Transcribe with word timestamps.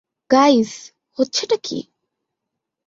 Guys, 0.29 0.71
হচ্ছেটা 1.17 1.57
কী? 1.63 1.79